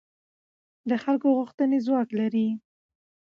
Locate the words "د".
0.89-0.91